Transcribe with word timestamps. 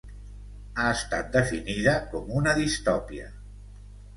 Ha 0.77 0.85
estat 0.93 1.29
definida 1.35 1.93
com 2.15 2.35
una 2.41 2.57
distopia. 2.61 3.29